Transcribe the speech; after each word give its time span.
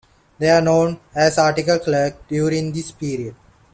They 0.39 0.49
are 0.49 0.61
known 0.63 0.99
as 1.13 1.37
Articled 1.37 1.83
clerks 1.83 2.17
during 2.27 2.71
this 2.73 2.91
period. 2.91 3.35